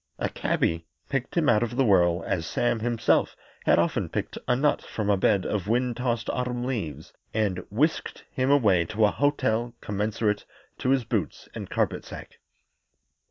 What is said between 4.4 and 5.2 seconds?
a nut from a